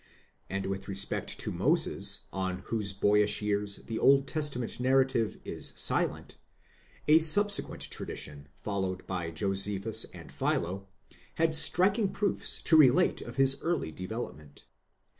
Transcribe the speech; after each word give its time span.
and 0.49 0.65
with 0.65 0.87
respect 0.87 1.37
to 1.37 1.51
Moses, 1.51 2.21
on 2.33 2.63
whose 2.73 2.91
boyish 2.91 3.39
years 3.43 3.83
the 3.83 3.99
Old 3.99 4.25
Testament 4.25 4.79
narrative 4.79 5.39
is 5.45 5.73
silent, 5.75 6.37
a 7.07 7.19
subse 7.19 7.61
quent 7.61 7.87
tradition, 7.87 8.47
followed 8.55 9.05
by 9.05 9.29
Josephus 9.29 10.05
and 10.05 10.31
Philo, 10.31 10.87
had 11.35 11.53
striking 11.53 12.09
proofs 12.11 12.59
to 12.63 12.75
relate 12.75 13.21
of 13.21 13.35
his 13.35 13.59
early 13.61 13.91
development. 13.91 14.65